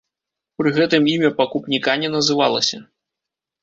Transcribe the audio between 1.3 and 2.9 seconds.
пакупніка не называлася.